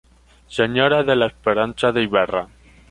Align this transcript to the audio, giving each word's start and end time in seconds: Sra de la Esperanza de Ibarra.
Sra 0.53 1.03
de 1.11 1.15
la 1.19 1.27
Esperanza 1.27 1.91
de 1.91 2.01
Ibarra. 2.09 2.47